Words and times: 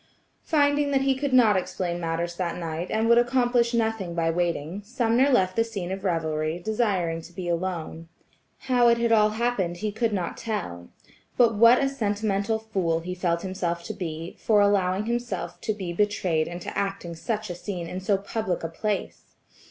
Finding 0.45 0.89
that 0.89 1.01
he 1.03 1.13
could 1.13 1.31
not 1.31 1.55
explain 1.55 1.99
matters 1.99 2.35
that 2.35 2.57
night, 2.57 2.89
and 2.89 3.07
would 3.07 3.19
accomplish 3.19 3.71
nothing 3.71 4.15
by 4.15 4.31
waiting, 4.31 4.81
Sumner 4.83 5.29
left 5.29 5.55
the 5.55 5.63
scene 5.63 5.91
of 5.91 6.03
revelry, 6.03 6.57
desiring 6.57 7.21
to 7.21 7.31
be 7.31 7.47
alone. 7.47 8.07
How 8.61 8.87
it 8.87 8.97
had 8.97 9.11
all 9.11 9.29
happened 9.29 9.77
he 9.77 9.91
could 9.91 10.11
not 10.11 10.37
tell. 10.37 10.87
But 11.37 11.53
what 11.53 11.77
a 11.77 11.87
sentimental 11.87 12.57
fool 12.57 13.01
he 13.01 13.13
felt 13.13 13.43
himself 13.43 13.83
to 13.83 13.93
be, 13.93 14.35
for 14.39 14.59
allowing 14.59 15.05
himself 15.05 15.61
to 15.61 15.71
be 15.71 15.93
betrayed 15.93 16.47
into 16.47 16.75
acting 16.75 17.13
such 17.13 17.51
a 17.51 17.53
scene 17.53 17.85
in 17.87 17.99
so 17.99 18.17
public 18.17 18.63
a 18.63 18.69
place. 18.69 19.35